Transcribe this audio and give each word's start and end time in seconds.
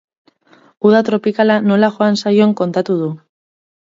Uda 0.89 1.01
tropikala 1.09 1.57
nola 1.73 1.93
joan 1.99 2.17
zaion 2.25 2.57
kontatuk 2.63 2.99
du. 3.03 3.11